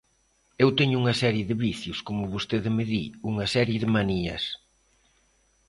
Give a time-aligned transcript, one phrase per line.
[0.63, 4.43] Eu teño unha serie de vicios, como vostede me di, unha serie de manías.